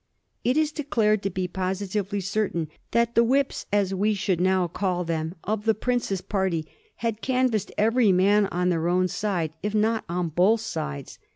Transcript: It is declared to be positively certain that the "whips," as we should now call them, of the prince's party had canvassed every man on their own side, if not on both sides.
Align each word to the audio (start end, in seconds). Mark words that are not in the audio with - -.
It 0.43 0.57
is 0.57 0.71
declared 0.71 1.21
to 1.21 1.29
be 1.29 1.47
positively 1.47 2.21
certain 2.21 2.69
that 2.89 3.13
the 3.13 3.23
"whips," 3.23 3.67
as 3.71 3.93
we 3.93 4.15
should 4.15 4.41
now 4.41 4.67
call 4.67 5.03
them, 5.03 5.35
of 5.43 5.65
the 5.65 5.75
prince's 5.75 6.21
party 6.21 6.65
had 7.05 7.21
canvassed 7.21 7.71
every 7.77 8.11
man 8.11 8.47
on 8.47 8.69
their 8.69 8.87
own 8.87 9.07
side, 9.07 9.53
if 9.61 9.75
not 9.75 10.03
on 10.09 10.29
both 10.29 10.61
sides. 10.61 11.19